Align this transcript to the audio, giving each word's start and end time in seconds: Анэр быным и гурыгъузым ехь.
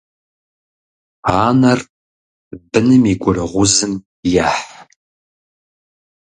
Анэр 1.43 1.79
быным 2.71 3.03
и 3.11 3.13
гурыгъузым 3.21 3.93
ехь. 4.47 4.63